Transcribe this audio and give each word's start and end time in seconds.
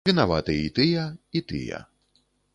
Вінаваты 0.09 0.55
і 0.61 0.71
тыя, 0.79 1.03
і 1.41 1.45
тыя. 1.53 1.85